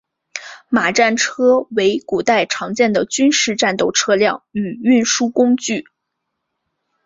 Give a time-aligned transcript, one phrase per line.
[0.67, 5.85] 马战车为古代常见的军事战斗车辆与运输工具。